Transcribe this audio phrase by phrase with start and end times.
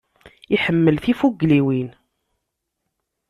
[0.55, 1.89] Iḥemmel tifugliwin.